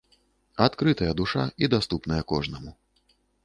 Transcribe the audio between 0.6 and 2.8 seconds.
Адкрытая душа і даступная кожнаму.